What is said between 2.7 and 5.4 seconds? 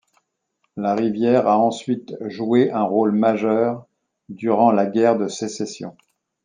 un rôle majeur durant la Guerre de